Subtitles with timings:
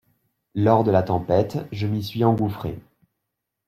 [0.55, 2.79] Lors de la tempête, je m’y suis engouffré.